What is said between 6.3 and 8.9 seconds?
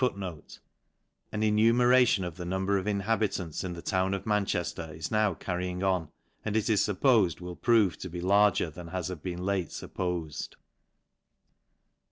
and it is fuppofed will prove to bs Urger than